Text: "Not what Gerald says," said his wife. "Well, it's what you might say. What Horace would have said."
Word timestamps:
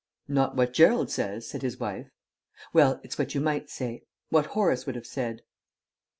"Not 0.27 0.55
what 0.55 0.73
Gerald 0.73 1.11
says," 1.11 1.47
said 1.47 1.61
his 1.61 1.79
wife. 1.79 2.07
"Well, 2.73 2.99
it's 3.03 3.19
what 3.19 3.35
you 3.35 3.39
might 3.39 3.69
say. 3.69 4.01
What 4.29 4.47
Horace 4.47 4.87
would 4.87 4.95
have 4.95 5.05
said." 5.05 5.43